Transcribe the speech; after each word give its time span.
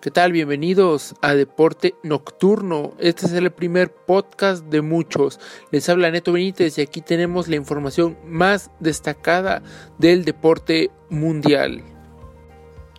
¿Qué 0.00 0.10
tal? 0.10 0.32
Bienvenidos 0.32 1.14
a 1.20 1.34
Deporte 1.34 1.94
Nocturno. 2.02 2.94
Este 2.98 3.26
es 3.26 3.34
el 3.34 3.50
primer 3.50 3.92
podcast 3.92 4.64
de 4.64 4.80
muchos. 4.80 5.38
Les 5.72 5.90
habla 5.90 6.10
Neto 6.10 6.32
Benítez 6.32 6.78
y 6.78 6.80
aquí 6.80 7.02
tenemos 7.02 7.48
la 7.48 7.56
información 7.56 8.16
más 8.24 8.70
destacada 8.80 9.62
del 9.98 10.24
deporte 10.24 10.90
mundial. 11.10 11.82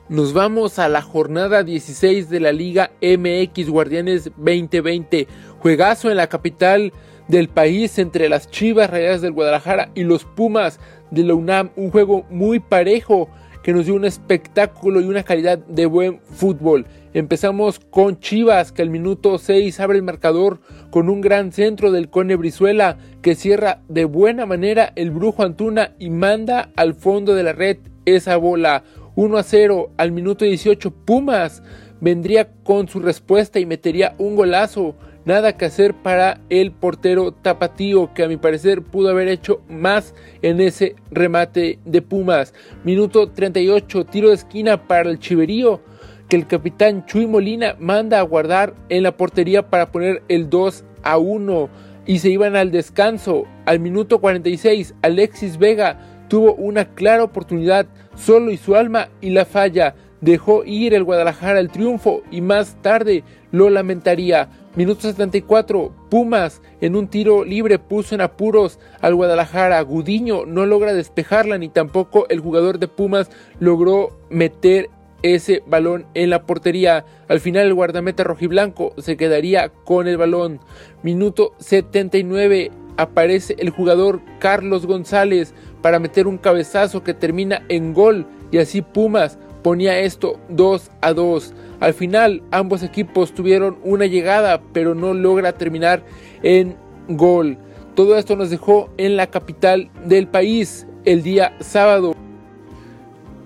Nos 0.09 0.33
vamos 0.33 0.77
a 0.77 0.89
la 0.89 1.01
jornada 1.01 1.63
16 1.63 2.29
de 2.29 2.39
la 2.39 2.51
Liga 2.51 2.91
MX 3.01 3.71
Guardianes 3.71 4.25
2020. 4.37 5.27
Juegazo 5.57 6.11
en 6.11 6.17
la 6.17 6.27
capital 6.27 6.93
del 7.27 7.49
país 7.49 7.97
entre 7.97 8.29
las 8.29 8.47
Chivas 8.51 8.91
Rayadas 8.91 9.21
del 9.21 9.31
Guadalajara 9.31 9.89
y 9.95 10.03
los 10.03 10.25
Pumas 10.25 10.79
de 11.09 11.23
la 11.23 11.33
UNAM. 11.33 11.71
Un 11.75 11.89
juego 11.89 12.27
muy 12.29 12.59
parejo 12.59 13.27
que 13.63 13.73
nos 13.73 13.85
dio 13.85 13.95
un 13.95 14.05
espectáculo 14.05 15.01
y 15.01 15.05
una 15.05 15.23
calidad 15.23 15.57
de 15.57 15.85
buen 15.85 16.19
fútbol. 16.19 16.85
Empezamos 17.13 17.79
con 17.79 18.19
Chivas, 18.19 18.71
que 18.71 18.81
al 18.81 18.89
minuto 18.89 19.37
6 19.37 19.79
abre 19.79 19.97
el 19.97 20.03
marcador 20.03 20.61
con 20.91 21.09
un 21.09 21.21
gran 21.21 21.51
centro 21.51 21.91
del 21.91 22.09
Cone 22.09 22.35
Brizuela, 22.35 22.97
que 23.21 23.35
cierra 23.35 23.81
de 23.89 24.05
buena 24.05 24.45
manera 24.45 24.93
el 24.95 25.11
Brujo 25.11 25.43
Antuna 25.43 25.93
y 25.99 26.09
manda 26.09 26.71
al 26.75 26.93
fondo 26.93 27.35
de 27.35 27.43
la 27.43 27.53
red 27.53 27.77
esa 28.05 28.37
bola. 28.37 28.83
1 29.15 29.37
a 29.37 29.43
0 29.43 29.91
al 29.97 30.11
minuto 30.11 30.45
18. 30.45 30.89
Pumas 30.91 31.61
vendría 32.01 32.49
con 32.63 32.87
su 32.89 32.99
respuesta 32.99 33.59
y 33.59 33.65
metería 33.65 34.15
un 34.17 34.35
golazo. 34.35 34.95
Nada 35.23 35.55
que 35.55 35.65
hacer 35.65 35.93
para 35.93 36.41
el 36.49 36.71
portero 36.71 37.31
Tapatío, 37.31 38.11
que 38.13 38.23
a 38.23 38.27
mi 38.27 38.37
parecer 38.37 38.81
pudo 38.81 39.09
haber 39.09 39.27
hecho 39.27 39.61
más 39.69 40.15
en 40.41 40.59
ese 40.59 40.95
remate 41.11 41.77
de 41.85 42.01
Pumas. 42.01 42.55
Minuto 42.83 43.29
38, 43.29 44.05
tiro 44.05 44.29
de 44.29 44.35
esquina 44.35 44.87
para 44.87 45.11
el 45.11 45.19
Chiverío, 45.19 45.79
que 46.27 46.37
el 46.37 46.47
capitán 46.47 47.05
Chuy 47.05 47.27
Molina 47.27 47.75
manda 47.79 48.19
a 48.19 48.23
guardar 48.23 48.73
en 48.89 49.03
la 49.03 49.15
portería 49.15 49.69
para 49.69 49.91
poner 49.91 50.23
el 50.27 50.49
2 50.49 50.83
a 51.03 51.19
1 51.19 51.69
y 52.07 52.19
se 52.19 52.29
iban 52.29 52.55
al 52.55 52.71
descanso. 52.71 53.45
Al 53.65 53.79
minuto 53.79 54.19
46, 54.19 54.95
Alexis 55.03 55.59
Vega 55.59 56.25
tuvo 56.29 56.55
una 56.55 56.85
clara 56.85 57.23
oportunidad 57.23 57.85
solo 58.15 58.51
y 58.51 58.57
su 58.57 58.75
alma 58.75 59.09
y 59.21 59.29
la 59.29 59.45
falla. 59.45 59.95
Dejó 60.21 60.63
ir 60.63 60.93
el 60.93 61.03
Guadalajara 61.03 61.59
el 61.59 61.69
triunfo 61.69 62.21
y 62.29 62.41
más 62.41 62.77
tarde 62.81 63.23
lo 63.51 63.69
lamentaría. 63.69 64.49
Minuto 64.75 65.01
74, 65.01 65.91
Pumas 66.09 66.61
en 66.79 66.95
un 66.95 67.07
tiro 67.07 67.43
libre 67.43 67.79
puso 67.79 68.15
en 68.15 68.21
apuros 68.21 68.79
al 69.01 69.15
Guadalajara. 69.15 69.81
Gudiño 69.81 70.45
no 70.45 70.65
logra 70.65 70.93
despejarla 70.93 71.57
ni 71.57 71.69
tampoco 71.69 72.27
el 72.29 72.39
jugador 72.39 72.77
de 72.79 72.87
Pumas 72.87 73.31
logró 73.59 74.17
meter 74.29 74.89
ese 75.23 75.63
balón 75.65 76.05
en 76.13 76.29
la 76.29 76.43
portería. 76.43 77.05
Al 77.27 77.39
final 77.39 77.65
el 77.65 77.73
guardameta 77.73 78.23
rojiblanco 78.23 78.93
se 78.97 79.17
quedaría 79.17 79.69
con 79.69 80.07
el 80.07 80.17
balón. 80.17 80.59
Minuto 81.03 81.53
79 81.59 82.71
aparece 82.97 83.55
el 83.59 83.69
jugador 83.71 84.21
Carlos 84.39 84.85
González 84.85 85.53
para 85.81 85.99
meter 85.99 86.27
un 86.27 86.37
cabezazo 86.37 87.03
que 87.03 87.13
termina 87.13 87.63
en 87.69 87.93
gol 87.93 88.25
y 88.51 88.57
así 88.59 88.81
Pumas 88.81 89.37
ponía 89.63 89.99
esto 89.99 90.39
2 90.49 90.91
a 91.01 91.13
2. 91.13 91.53
Al 91.79 91.93
final 91.93 92.43
ambos 92.51 92.83
equipos 92.83 93.33
tuvieron 93.33 93.77
una 93.83 94.05
llegada 94.05 94.61
pero 94.73 94.95
no 94.95 95.13
logra 95.13 95.53
terminar 95.53 96.03
en 96.43 96.75
gol. 97.07 97.57
Todo 97.95 98.17
esto 98.17 98.35
nos 98.35 98.49
dejó 98.49 98.89
en 98.97 99.17
la 99.17 99.27
capital 99.27 99.89
del 100.05 100.27
país 100.27 100.87
el 101.05 101.23
día 101.23 101.53
sábado. 101.59 102.13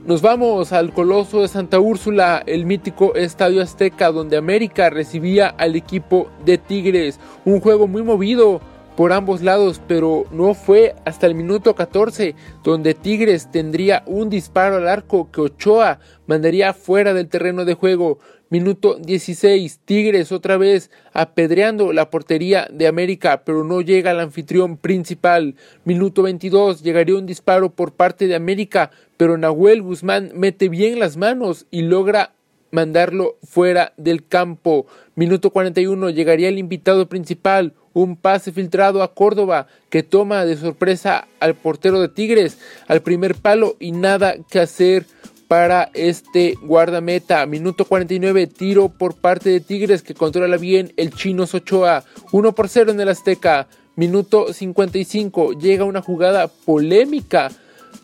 Nos 0.05 0.21
vamos 0.21 0.71
al 0.71 0.93
Coloso 0.93 1.41
de 1.41 1.47
Santa 1.47 1.79
Úrsula, 1.79 2.43
el 2.45 2.67
mítico 2.67 3.15
Estadio 3.15 3.63
Azteca, 3.63 4.11
donde 4.11 4.37
América 4.37 4.91
recibía 4.91 5.47
al 5.47 5.75
equipo 5.75 6.29
de 6.45 6.59
Tigres. 6.59 7.19
Un 7.43 7.59
juego 7.59 7.87
muy 7.87 8.03
movido 8.03 8.61
por 8.95 9.11
ambos 9.11 9.41
lados, 9.41 9.81
pero 9.87 10.25
no 10.31 10.53
fue 10.53 10.95
hasta 11.05 11.27
el 11.27 11.35
minuto 11.35 11.75
14 11.75 12.35
donde 12.63 12.93
Tigres 12.93 13.51
tendría 13.51 14.03
un 14.05 14.29
disparo 14.29 14.77
al 14.77 14.87
arco 14.87 15.29
que 15.31 15.41
Ochoa 15.41 15.99
mandaría 16.27 16.73
fuera 16.73 17.13
del 17.13 17.27
terreno 17.27 17.65
de 17.65 17.73
juego. 17.73 18.19
Minuto 18.49 18.95
16, 18.95 19.79
Tigres 19.85 20.31
otra 20.31 20.57
vez 20.57 20.91
apedreando 21.13 21.91
la 21.91 22.11
portería 22.11 22.67
de 22.71 22.87
América, 22.87 23.43
pero 23.43 23.63
no 23.63 23.81
llega 23.81 24.11
al 24.11 24.19
anfitrión 24.19 24.77
principal. 24.77 25.55
Minuto 25.83 26.21
22, 26.21 26.83
llegaría 26.83 27.15
un 27.15 27.25
disparo 27.25 27.71
por 27.71 27.93
parte 27.93 28.27
de 28.27 28.35
América, 28.35 28.91
pero 29.17 29.37
Nahuel 29.37 29.81
Guzmán 29.81 30.31
mete 30.35 30.69
bien 30.69 30.99
las 30.99 31.17
manos 31.17 31.65
y 31.71 31.81
logra 31.81 32.34
mandarlo 32.75 33.37
fuera 33.41 33.93
del 33.97 34.27
campo. 34.27 34.85
Minuto 35.15 35.49
41, 35.49 36.09
llegaría 36.09 36.49
el 36.49 36.59
invitado 36.59 37.07
principal, 37.07 37.73
un 37.93 38.17
pase 38.17 38.51
filtrado 38.51 39.01
a 39.01 39.13
Córdoba 39.13 39.67
que 39.89 40.03
toma 40.03 40.45
de 40.45 40.57
sorpresa 40.57 41.27
al 41.39 41.55
portero 41.55 42.01
de 42.01 42.09
Tigres 42.09 42.57
al 42.87 43.01
primer 43.01 43.35
palo 43.35 43.77
y 43.79 43.93
nada 43.93 44.35
que 44.51 44.59
hacer 44.59 45.05
para 45.47 45.89
este 45.93 46.55
guardameta. 46.61 47.45
Minuto 47.45 47.85
49, 47.85 48.47
tiro 48.47 48.89
por 48.89 49.15
parte 49.15 49.49
de 49.49 49.61
Tigres 49.61 50.03
que 50.03 50.13
controla 50.13 50.57
bien 50.57 50.91
el 50.97 51.11
chino 51.11 51.47
Sochoa. 51.47 52.03
1 52.33 52.55
por 52.55 52.67
0 52.67 52.91
en 52.91 52.99
el 52.99 53.09
Azteca. 53.09 53.67
Minuto 53.95 54.51
55, 54.51 55.53
llega 55.53 55.85
una 55.85 56.01
jugada 56.01 56.49
polémica 56.49 57.49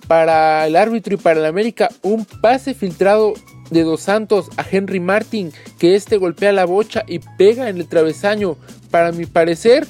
para 0.08 0.66
el 0.66 0.78
árbitro 0.78 1.16
y 1.16 1.18
para 1.18 1.42
el 1.42 1.46
América. 1.46 1.90
Un 2.02 2.26
pase 2.26 2.74
filtrado 2.74 3.34
de 3.72 3.84
Dos 3.84 4.02
Santos 4.02 4.50
a 4.58 4.66
Henry 4.70 5.00
Martin, 5.00 5.52
que 5.80 5.96
este 5.96 6.18
golpea 6.18 6.52
la 6.52 6.66
bocha 6.66 7.04
y 7.08 7.20
pega 7.20 7.70
en 7.70 7.78
el 7.78 7.88
travesaño. 7.88 8.58
Para 8.92 9.12
mi 9.12 9.26
parecer, 9.26 9.88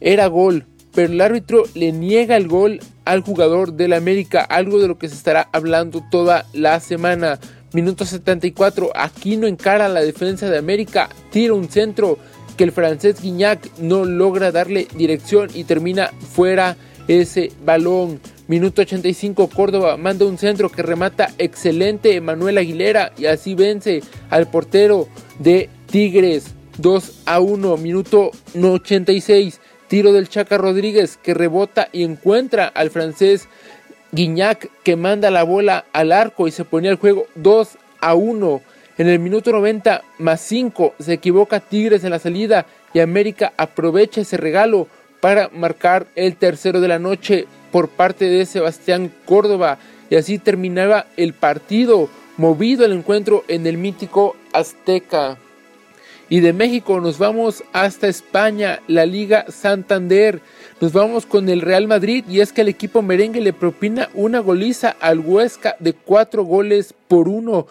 era 0.00 0.26
gol, 0.26 0.66
pero 0.94 1.10
el 1.12 1.20
árbitro 1.20 1.62
le 1.74 1.92
niega 1.92 2.36
el 2.36 2.48
gol 2.48 2.80
al 3.04 3.22
jugador 3.22 3.72
del 3.72 3.94
América, 3.94 4.42
algo 4.42 4.78
de 4.78 4.88
lo 4.88 4.98
que 4.98 5.08
se 5.08 5.14
estará 5.14 5.48
hablando 5.52 6.02
toda 6.10 6.46
la 6.52 6.80
semana. 6.80 7.38
Minuto 7.72 8.04
74, 8.04 8.90
Aquino 8.94 9.46
encara 9.46 9.88
la 9.88 10.02
defensa 10.02 10.50
de 10.50 10.58
América, 10.58 11.08
tira 11.30 11.54
un 11.54 11.70
centro 11.70 12.18
que 12.56 12.64
el 12.64 12.72
francés 12.72 13.22
Guignac 13.22 13.78
no 13.78 14.04
logra 14.04 14.52
darle 14.52 14.86
dirección 14.94 15.48
y 15.54 15.64
termina 15.64 16.10
fuera 16.34 16.76
ese 17.08 17.50
balón. 17.64 18.20
Minuto 18.52 18.82
85, 18.82 19.48
Córdoba 19.48 19.96
manda 19.96 20.26
un 20.26 20.36
centro 20.36 20.68
que 20.68 20.82
remata 20.82 21.30
excelente 21.38 22.20
Manuel 22.20 22.58
Aguilera 22.58 23.10
y 23.16 23.24
así 23.24 23.54
vence 23.54 24.02
al 24.28 24.46
portero 24.50 25.08
de 25.38 25.70
Tigres 25.86 26.52
2 26.76 27.22
a 27.24 27.40
1. 27.40 27.78
Minuto 27.78 28.30
86, 28.54 29.58
tiro 29.88 30.12
del 30.12 30.28
Chaca 30.28 30.58
Rodríguez 30.58 31.16
que 31.16 31.32
rebota 31.32 31.88
y 31.92 32.02
encuentra 32.02 32.66
al 32.66 32.90
francés 32.90 33.48
Guignac 34.10 34.68
que 34.82 34.96
manda 34.96 35.30
la 35.30 35.44
bola 35.44 35.86
al 35.94 36.12
arco 36.12 36.46
y 36.46 36.50
se 36.50 36.66
ponía 36.66 36.90
el 36.90 36.98
juego 36.98 37.24
2 37.36 37.78
a 38.02 38.14
1. 38.14 38.60
En 38.98 39.08
el 39.08 39.18
minuto 39.18 39.50
90 39.50 40.02
más 40.18 40.42
5 40.42 40.96
se 40.98 41.14
equivoca 41.14 41.60
Tigres 41.60 42.04
en 42.04 42.10
la 42.10 42.18
salida 42.18 42.66
y 42.92 43.00
América 43.00 43.54
aprovecha 43.56 44.20
ese 44.20 44.36
regalo 44.36 44.88
para 45.22 45.50
marcar 45.50 46.08
el 46.16 46.34
tercero 46.34 46.80
de 46.80 46.88
la 46.88 46.98
noche 46.98 47.46
por 47.70 47.88
parte 47.88 48.24
de 48.24 48.44
Sebastián 48.44 49.12
Córdoba 49.24 49.78
y 50.10 50.16
así 50.16 50.36
terminaba 50.38 51.06
el 51.16 51.32
partido 51.32 52.10
movido 52.36 52.84
el 52.84 52.92
encuentro 52.92 53.44
en 53.46 53.68
el 53.68 53.78
mítico 53.78 54.34
Azteca. 54.52 55.38
Y 56.28 56.40
de 56.40 56.52
México 56.52 57.00
nos 57.00 57.18
vamos 57.18 57.62
hasta 57.72 58.08
España, 58.08 58.80
la 58.88 59.06
Liga 59.06 59.46
Santander. 59.48 60.40
Nos 60.80 60.92
vamos 60.92 61.24
con 61.24 61.48
el 61.48 61.60
Real 61.60 61.86
Madrid 61.86 62.24
y 62.28 62.40
es 62.40 62.52
que 62.52 62.62
el 62.62 62.68
equipo 62.68 63.00
merengue 63.00 63.40
le 63.40 63.52
propina 63.52 64.08
una 64.14 64.40
goliza 64.40 64.96
al 64.98 65.20
Huesca 65.20 65.76
de 65.78 65.92
cuatro 65.92 66.42
goles 66.42 66.94
por 67.06 67.28
uno. 67.28 67.68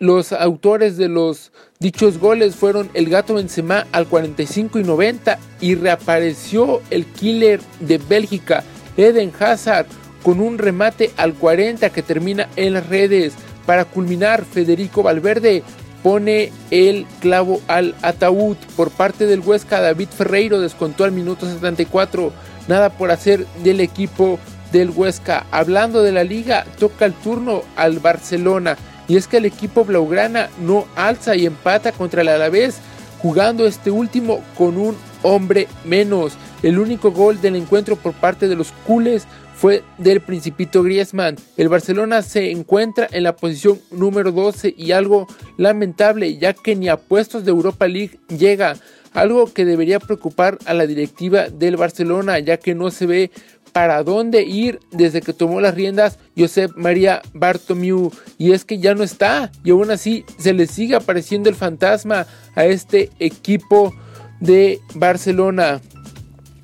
Los 0.00 0.32
autores 0.32 0.96
de 0.96 1.08
los 1.08 1.50
dichos 1.80 2.18
goles 2.18 2.54
fueron 2.54 2.88
el 2.94 3.08
Gato 3.08 3.34
Benzema 3.34 3.84
al 3.90 4.06
45 4.06 4.78
y 4.78 4.84
90 4.84 5.38
y 5.60 5.74
reapareció 5.74 6.80
el 6.90 7.04
killer 7.04 7.60
de 7.80 7.98
Bélgica, 7.98 8.62
Eden 8.96 9.32
Hazard, 9.40 9.86
con 10.22 10.38
un 10.38 10.58
remate 10.58 11.10
al 11.16 11.34
40 11.34 11.90
que 11.90 12.02
termina 12.02 12.48
en 12.54 12.74
las 12.74 12.86
redes. 12.86 13.34
Para 13.66 13.84
culminar, 13.84 14.44
Federico 14.44 15.02
Valverde 15.02 15.64
pone 16.04 16.52
el 16.70 17.04
clavo 17.20 17.60
al 17.66 17.96
ataúd. 18.00 18.56
Por 18.76 18.92
parte 18.92 19.26
del 19.26 19.40
Huesca, 19.40 19.80
David 19.80 20.10
Ferreiro 20.16 20.60
descontó 20.60 21.02
al 21.02 21.12
minuto 21.12 21.44
74. 21.44 22.32
Nada 22.68 22.90
por 22.90 23.10
hacer 23.10 23.46
del 23.64 23.80
equipo 23.80 24.38
del 24.70 24.90
Huesca. 24.90 25.44
Hablando 25.50 26.02
de 26.02 26.12
la 26.12 26.22
liga, 26.22 26.64
toca 26.78 27.04
el 27.04 27.14
turno 27.14 27.62
al 27.74 27.98
Barcelona 27.98 28.76
y 29.08 29.16
es 29.16 29.26
que 29.26 29.38
el 29.38 29.46
equipo 29.46 29.84
blaugrana 29.84 30.50
no 30.60 30.86
alza 30.94 31.34
y 31.34 31.46
empata 31.46 31.92
contra 31.92 32.20
el 32.20 32.28
Alavés, 32.28 32.78
jugando 33.20 33.66
este 33.66 33.90
último 33.90 34.40
con 34.56 34.76
un 34.76 34.96
hombre 35.22 35.66
menos. 35.84 36.34
El 36.62 36.78
único 36.78 37.10
gol 37.10 37.40
del 37.40 37.56
encuentro 37.56 37.96
por 37.96 38.12
parte 38.12 38.48
de 38.48 38.54
los 38.54 38.72
culés 38.86 39.26
fue 39.56 39.82
del 39.96 40.20
Principito 40.20 40.84
Griezmann. 40.84 41.36
El 41.56 41.68
Barcelona 41.68 42.22
se 42.22 42.52
encuentra 42.52 43.08
en 43.10 43.24
la 43.24 43.34
posición 43.34 43.80
número 43.90 44.30
12 44.30 44.74
y 44.76 44.92
algo 44.92 45.26
lamentable 45.56 46.36
ya 46.38 46.52
que 46.52 46.76
ni 46.76 46.88
a 46.88 46.96
puestos 46.96 47.44
de 47.44 47.50
Europa 47.50 47.88
League 47.88 48.20
llega, 48.28 48.76
algo 49.14 49.52
que 49.52 49.64
debería 49.64 49.98
preocupar 49.98 50.58
a 50.66 50.74
la 50.74 50.86
directiva 50.86 51.48
del 51.48 51.76
Barcelona 51.76 52.38
ya 52.38 52.58
que 52.58 52.76
no 52.76 52.92
se 52.92 53.06
ve 53.06 53.30
para 53.72 54.02
dónde 54.02 54.42
ir 54.42 54.80
desde 54.90 55.20
que 55.20 55.32
tomó 55.32 55.60
las 55.60 55.74
riendas 55.74 56.18
Josep 56.36 56.72
María 56.76 57.22
Bartomeu 57.32 58.10
y 58.38 58.52
es 58.52 58.64
que 58.64 58.78
ya 58.78 58.94
no 58.94 59.02
está 59.02 59.50
y 59.64 59.70
aún 59.70 59.90
así 59.90 60.24
se 60.38 60.52
le 60.52 60.66
sigue 60.66 60.96
apareciendo 60.96 61.48
el 61.48 61.54
fantasma 61.54 62.26
a 62.54 62.64
este 62.64 63.10
equipo 63.18 63.94
de 64.40 64.80
Barcelona. 64.94 65.80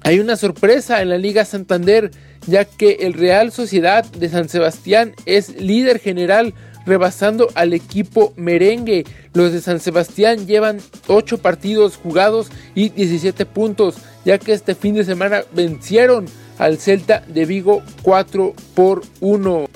Hay 0.02 0.20
una 0.20 0.36
sorpresa 0.36 1.02
en 1.02 1.08
la 1.08 1.18
Liga 1.18 1.44
Santander 1.44 2.10
ya 2.46 2.64
que 2.64 2.98
el 3.00 3.14
Real 3.14 3.52
Sociedad 3.52 4.04
de 4.04 4.28
San 4.28 4.48
Sebastián 4.48 5.14
es 5.24 5.60
líder 5.60 5.98
general 5.98 6.54
rebasando 6.86 7.48
al 7.54 7.72
equipo 7.72 8.32
merengue. 8.36 9.04
Los 9.32 9.52
de 9.52 9.60
San 9.60 9.80
Sebastián 9.80 10.46
llevan 10.46 10.78
8 11.06 11.38
partidos 11.38 11.96
jugados 11.96 12.48
y 12.74 12.90
17 12.90 13.46
puntos, 13.46 13.96
ya 14.24 14.38
que 14.38 14.52
este 14.52 14.74
fin 14.74 14.94
de 14.94 15.04
semana 15.04 15.42
vencieron 15.52 16.26
al 16.58 16.78
Celta 16.78 17.22
de 17.26 17.44
Vigo 17.44 17.82
4 18.02 18.54
por 18.74 19.02
1. 19.20 19.66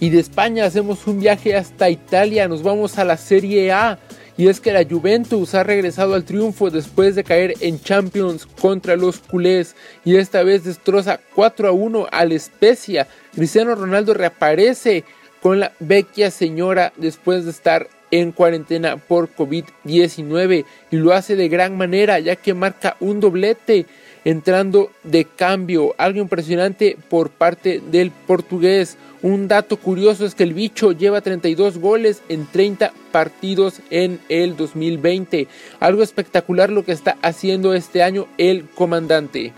Y 0.00 0.10
de 0.10 0.20
España 0.20 0.64
hacemos 0.64 1.06
un 1.06 1.20
viaje 1.20 1.56
hasta 1.56 1.90
Italia, 1.90 2.48
nos 2.48 2.62
vamos 2.62 2.98
a 2.98 3.04
la 3.04 3.16
Serie 3.16 3.72
A 3.72 3.98
y 4.36 4.46
es 4.46 4.60
que 4.60 4.72
la 4.72 4.84
Juventus 4.84 5.54
ha 5.54 5.64
regresado 5.64 6.14
al 6.14 6.24
triunfo 6.24 6.70
después 6.70 7.16
de 7.16 7.24
caer 7.24 7.54
en 7.60 7.80
Champions 7.80 8.46
contra 8.46 8.94
los 8.94 9.18
culés 9.18 9.74
y 10.04 10.14
esta 10.14 10.44
vez 10.44 10.62
destroza 10.62 11.18
4 11.34 11.68
a 11.68 11.72
1 11.72 12.06
al 12.12 12.38
Spezia. 12.38 13.08
Cristiano 13.34 13.74
Ronaldo 13.74 14.14
reaparece 14.14 15.04
con 15.42 15.58
la 15.58 15.72
vecchia 15.80 16.30
señora 16.30 16.92
después 16.96 17.44
de 17.44 17.50
estar 17.50 17.88
en 18.12 18.30
cuarentena 18.30 18.96
por 18.96 19.28
COVID-19 19.34 20.64
y 20.92 20.96
lo 20.96 21.12
hace 21.12 21.34
de 21.34 21.48
gran 21.48 21.76
manera 21.76 22.20
ya 22.20 22.36
que 22.36 22.54
marca 22.54 22.96
un 23.00 23.18
doblete 23.18 23.86
entrando 24.28 24.90
de 25.04 25.24
cambio, 25.24 25.94
algo 25.96 26.20
impresionante 26.20 26.98
por 27.08 27.30
parte 27.30 27.80
del 27.90 28.10
portugués. 28.10 28.98
Un 29.22 29.48
dato 29.48 29.78
curioso 29.78 30.26
es 30.26 30.34
que 30.34 30.42
el 30.42 30.52
bicho 30.52 30.92
lleva 30.92 31.22
32 31.22 31.78
goles 31.78 32.20
en 32.28 32.44
30 32.44 32.92
partidos 33.10 33.80
en 33.88 34.20
el 34.28 34.54
2020. 34.54 35.48
Algo 35.80 36.02
espectacular 36.02 36.68
lo 36.68 36.84
que 36.84 36.92
está 36.92 37.16
haciendo 37.22 37.72
este 37.72 38.02
año 38.02 38.26
el 38.36 38.66
comandante. 38.74 39.54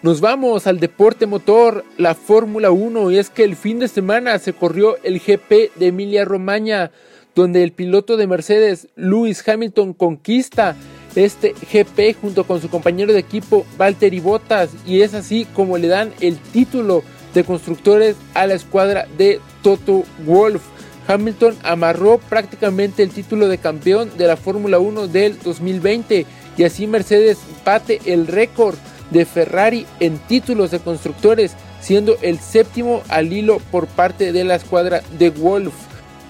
Nos 0.00 0.22
vamos 0.22 0.66
al 0.66 0.80
deporte 0.80 1.26
motor, 1.26 1.84
la 1.98 2.14
Fórmula 2.14 2.70
1, 2.70 3.10
y 3.10 3.18
es 3.18 3.28
que 3.28 3.44
el 3.44 3.54
fin 3.54 3.80
de 3.80 3.88
semana 3.88 4.38
se 4.38 4.54
corrió 4.54 4.96
el 5.02 5.20
GP 5.20 5.76
de 5.76 5.88
Emilia 5.88 6.24
Romagna, 6.24 6.90
donde 7.34 7.62
el 7.62 7.72
piloto 7.72 8.16
de 8.16 8.26
Mercedes, 8.26 8.88
Lewis 8.96 9.46
Hamilton, 9.46 9.92
conquista 9.92 10.74
este 11.14 11.54
GP 11.72 12.20
junto 12.20 12.44
con 12.44 12.60
su 12.60 12.68
compañero 12.68 13.12
de 13.12 13.18
equipo 13.18 13.66
Valtteri 13.76 14.20
Bottas 14.20 14.70
y 14.86 15.00
es 15.02 15.14
así 15.14 15.46
como 15.54 15.78
le 15.78 15.88
dan 15.88 16.12
el 16.20 16.38
título 16.38 17.02
de 17.34 17.44
constructores 17.44 18.16
a 18.34 18.46
la 18.46 18.54
escuadra 18.54 19.06
de 19.16 19.40
Toto 19.62 20.04
Wolf. 20.24 20.62
Hamilton 21.06 21.56
amarró 21.62 22.18
prácticamente 22.18 23.02
el 23.02 23.10
título 23.10 23.48
de 23.48 23.58
campeón 23.58 24.10
de 24.16 24.26
la 24.26 24.36
Fórmula 24.36 24.78
1 24.78 25.08
del 25.08 25.38
2020 25.40 26.26
y 26.56 26.64
así 26.64 26.86
Mercedes 26.86 27.38
bate 27.64 28.00
el 28.04 28.26
récord 28.26 28.76
de 29.10 29.24
Ferrari 29.24 29.86
en 29.98 30.18
títulos 30.18 30.70
de 30.70 30.78
constructores, 30.78 31.52
siendo 31.80 32.16
el 32.22 32.38
séptimo 32.38 33.02
al 33.08 33.32
hilo 33.32 33.58
por 33.70 33.86
parte 33.86 34.32
de 34.32 34.44
la 34.44 34.54
escuadra 34.54 35.02
de 35.18 35.30
Wolf. 35.30 35.74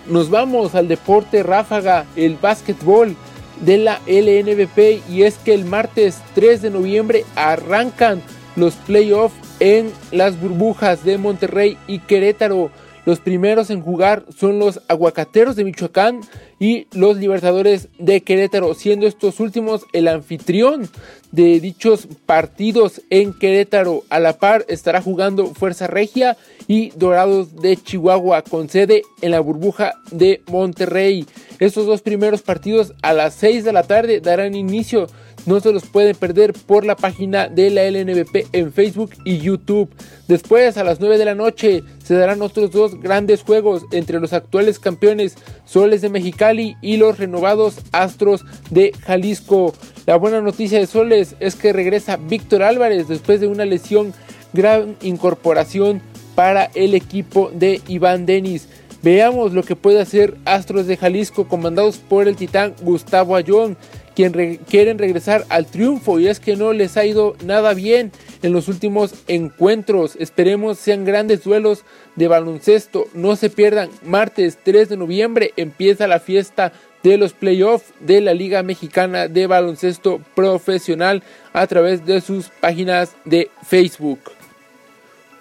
Nos 0.06 0.30
vamos 0.30 0.74
al 0.74 0.88
deporte 0.88 1.42
ráfaga, 1.42 2.06
el 2.16 2.36
básquetbol 2.36 3.16
de 3.60 3.78
la 3.78 4.00
LNBP 4.06 5.08
y 5.08 5.22
es 5.22 5.36
que 5.36 5.54
el 5.54 5.64
martes 5.64 6.18
3 6.34 6.62
de 6.62 6.70
noviembre 6.70 7.24
arrancan 7.36 8.22
los 8.56 8.74
playoffs 8.74 9.34
en 9.60 9.92
las 10.10 10.40
burbujas 10.40 11.04
de 11.04 11.18
Monterrey 11.18 11.76
y 11.86 12.00
Querétaro. 12.00 12.70
Los 13.10 13.18
primeros 13.18 13.70
en 13.70 13.82
jugar 13.82 14.24
son 14.38 14.60
los 14.60 14.82
Aguacateros 14.86 15.56
de 15.56 15.64
Michoacán 15.64 16.20
y 16.60 16.86
los 16.92 17.16
Libertadores 17.16 17.88
de 17.98 18.20
Querétaro, 18.20 18.72
siendo 18.74 19.08
estos 19.08 19.40
últimos 19.40 19.84
el 19.92 20.06
anfitrión 20.06 20.88
de 21.32 21.58
dichos 21.58 22.06
partidos 22.24 23.02
en 23.10 23.32
Querétaro. 23.32 24.04
A 24.10 24.20
la 24.20 24.34
par 24.34 24.64
estará 24.68 25.02
jugando 25.02 25.46
Fuerza 25.46 25.88
Regia 25.88 26.36
y 26.68 26.90
Dorados 26.90 27.56
de 27.56 27.76
Chihuahua 27.76 28.42
con 28.42 28.68
sede 28.68 29.02
en 29.22 29.32
la 29.32 29.40
burbuja 29.40 29.94
de 30.12 30.42
Monterrey. 30.48 31.26
Estos 31.58 31.86
dos 31.86 32.02
primeros 32.02 32.42
partidos 32.42 32.94
a 33.02 33.12
las 33.12 33.34
6 33.34 33.64
de 33.64 33.72
la 33.72 33.82
tarde 33.82 34.20
darán 34.20 34.54
inicio 34.54 35.08
no 35.46 35.60
se 35.60 35.72
los 35.72 35.84
pueden 35.86 36.16
perder 36.16 36.52
por 36.52 36.84
la 36.84 36.96
página 36.96 37.48
de 37.48 37.70
la 37.70 37.88
LNBP 37.90 38.48
en 38.52 38.72
Facebook 38.72 39.12
y 39.24 39.38
YouTube. 39.38 39.90
Después, 40.28 40.76
a 40.76 40.84
las 40.84 41.00
9 41.00 41.18
de 41.18 41.24
la 41.24 41.34
noche, 41.34 41.82
se 42.04 42.14
darán 42.14 42.42
otros 42.42 42.70
dos 42.70 43.00
grandes 43.00 43.42
juegos 43.42 43.84
entre 43.92 44.20
los 44.20 44.32
actuales 44.32 44.78
campeones 44.78 45.36
Soles 45.64 46.02
de 46.02 46.08
Mexicali 46.08 46.76
y 46.82 46.96
los 46.96 47.18
renovados 47.18 47.78
Astros 47.92 48.44
de 48.70 48.92
Jalisco. 49.00 49.74
La 50.06 50.16
buena 50.16 50.40
noticia 50.40 50.78
de 50.78 50.86
Soles 50.86 51.36
es 51.40 51.56
que 51.56 51.72
regresa 51.72 52.16
Víctor 52.16 52.62
Álvarez 52.62 53.08
después 53.08 53.40
de 53.40 53.46
una 53.46 53.64
lesión, 53.64 54.12
gran 54.52 54.96
incorporación 55.02 56.02
para 56.34 56.64
el 56.74 56.94
equipo 56.94 57.50
de 57.52 57.80
Iván 57.88 58.26
Denis. 58.26 58.68
Veamos 59.02 59.54
lo 59.54 59.62
que 59.62 59.76
puede 59.76 60.00
hacer 60.00 60.36
Astros 60.44 60.86
de 60.86 60.98
Jalisco 60.98 61.48
comandados 61.48 61.96
por 61.96 62.28
el 62.28 62.36
titán 62.36 62.74
Gustavo 62.82 63.34
Ayón 63.34 63.78
quien 64.20 64.56
quieren 64.68 64.98
regresar 64.98 65.46
al 65.48 65.64
triunfo 65.64 66.20
y 66.20 66.28
es 66.28 66.40
que 66.40 66.54
no 66.54 66.74
les 66.74 66.98
ha 66.98 67.06
ido 67.06 67.36
nada 67.42 67.72
bien 67.72 68.12
en 68.42 68.52
los 68.52 68.68
últimos 68.68 69.14
encuentros. 69.28 70.14
Esperemos 70.16 70.78
sean 70.78 71.06
grandes 71.06 71.42
duelos 71.42 71.84
de 72.16 72.28
baloncesto. 72.28 73.06
No 73.14 73.34
se 73.36 73.48
pierdan, 73.48 73.88
martes 74.02 74.58
3 74.62 74.90
de 74.90 74.96
noviembre 74.98 75.54
empieza 75.56 76.06
la 76.06 76.20
fiesta 76.20 76.72
de 77.02 77.16
los 77.16 77.32
playoffs 77.32 77.94
de 78.00 78.20
la 78.20 78.34
Liga 78.34 78.62
Mexicana 78.62 79.26
de 79.26 79.46
Baloncesto 79.46 80.20
Profesional 80.34 81.22
a 81.54 81.66
través 81.66 82.04
de 82.04 82.20
sus 82.20 82.50
páginas 82.60 83.16
de 83.24 83.50
Facebook. 83.66 84.39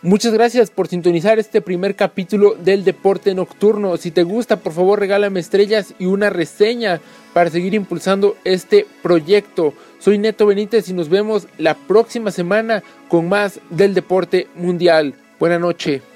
Muchas 0.01 0.31
gracias 0.31 0.71
por 0.71 0.87
sintonizar 0.87 1.39
este 1.39 1.59
primer 1.59 1.93
capítulo 1.93 2.55
del 2.55 2.85
deporte 2.85 3.35
nocturno. 3.35 3.97
Si 3.97 4.11
te 4.11 4.23
gusta, 4.23 4.55
por 4.55 4.71
favor 4.71 4.97
regálame 4.97 5.41
estrellas 5.41 5.93
y 5.99 6.05
una 6.05 6.29
reseña 6.29 7.01
para 7.33 7.49
seguir 7.49 7.73
impulsando 7.73 8.37
este 8.45 8.87
proyecto. 9.03 9.73
Soy 9.99 10.17
Neto 10.17 10.45
Benítez 10.45 10.87
y 10.87 10.93
nos 10.93 11.09
vemos 11.09 11.47
la 11.57 11.73
próxima 11.73 12.31
semana 12.31 12.81
con 13.09 13.27
más 13.27 13.59
del 13.69 13.93
deporte 13.93 14.47
mundial. 14.55 15.15
Buenas 15.37 15.59
noches. 15.59 16.08